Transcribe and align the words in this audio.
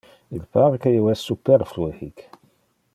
Il 0.37 0.45
pare 0.57 0.79
que 0.85 0.93
io 1.01 1.11
es 1.13 1.27
superflue 1.29 1.93
hic. 2.01 2.27